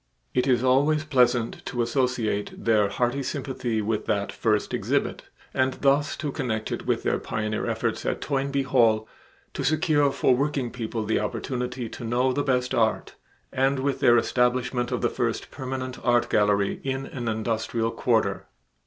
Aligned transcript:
It 0.33 0.47
is 0.47 0.63
always 0.63 1.03
pleasant 1.03 1.63
to 1.67 1.83
associate 1.83 2.51
their 2.65 2.89
hearty 2.89 3.21
sympathy 3.21 3.83
with 3.83 4.07
that 4.07 4.31
first 4.31 4.73
exhibit, 4.73 5.25
and 5.53 5.73
thus 5.75 6.17
to 6.17 6.31
connect 6.31 6.71
it 6.71 6.87
with 6.87 7.03
their 7.03 7.19
pioneer 7.19 7.67
efforts 7.67 8.03
at 8.03 8.19
Toynbee 8.19 8.63
Hall 8.63 9.07
to 9.53 9.63
secure 9.63 10.11
for 10.11 10.33
working 10.35 10.71
people 10.71 11.05
the 11.05 11.19
opportunity 11.19 11.87
to 11.89 12.03
know 12.03 12.33
the 12.33 12.41
best 12.41 12.73
art, 12.73 13.13
and 13.53 13.77
with 13.77 13.99
their 13.99 14.17
establishment 14.17 14.91
of 14.91 15.01
the 15.01 15.07
first 15.11 15.51
permanent 15.51 15.99
art 16.03 16.31
gallery 16.31 16.81
in 16.83 17.05
an 17.05 17.27
industrial 17.27 17.91
quarter. 17.91 18.47